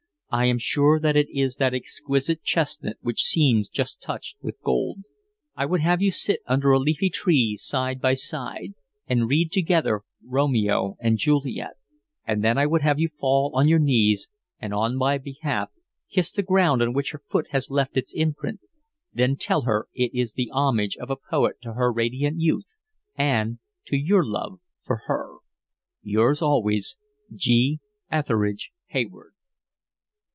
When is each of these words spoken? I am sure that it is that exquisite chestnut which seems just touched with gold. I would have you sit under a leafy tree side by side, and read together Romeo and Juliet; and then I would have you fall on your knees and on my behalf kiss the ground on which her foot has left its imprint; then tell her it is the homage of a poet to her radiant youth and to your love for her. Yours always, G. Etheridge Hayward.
I 0.33 0.45
am 0.45 0.59
sure 0.59 0.97
that 0.97 1.17
it 1.17 1.27
is 1.29 1.55
that 1.57 1.73
exquisite 1.73 2.41
chestnut 2.41 2.95
which 3.01 3.21
seems 3.21 3.67
just 3.67 4.01
touched 4.01 4.37
with 4.41 4.61
gold. 4.61 4.99
I 5.57 5.65
would 5.65 5.81
have 5.81 6.01
you 6.01 6.09
sit 6.09 6.39
under 6.45 6.71
a 6.71 6.79
leafy 6.79 7.09
tree 7.09 7.57
side 7.61 7.99
by 7.99 8.13
side, 8.13 8.73
and 9.07 9.27
read 9.27 9.51
together 9.51 10.03
Romeo 10.25 10.95
and 11.01 11.17
Juliet; 11.17 11.73
and 12.25 12.41
then 12.41 12.57
I 12.57 12.65
would 12.65 12.81
have 12.81 12.97
you 12.97 13.09
fall 13.19 13.51
on 13.53 13.67
your 13.67 13.79
knees 13.79 14.29
and 14.57 14.73
on 14.73 14.95
my 14.95 15.17
behalf 15.17 15.69
kiss 16.09 16.31
the 16.31 16.43
ground 16.43 16.81
on 16.81 16.93
which 16.93 17.11
her 17.11 17.19
foot 17.27 17.47
has 17.49 17.69
left 17.69 17.97
its 17.97 18.13
imprint; 18.13 18.61
then 19.11 19.35
tell 19.35 19.63
her 19.63 19.89
it 19.93 20.11
is 20.13 20.31
the 20.31 20.49
homage 20.53 20.95
of 20.95 21.09
a 21.09 21.17
poet 21.17 21.57
to 21.63 21.73
her 21.73 21.91
radiant 21.91 22.39
youth 22.39 22.73
and 23.17 23.59
to 23.85 23.97
your 23.97 24.23
love 24.25 24.61
for 24.81 25.01
her. 25.07 25.39
Yours 26.01 26.41
always, 26.41 26.95
G. 27.35 27.81
Etheridge 28.09 28.71
Hayward. 28.91 29.33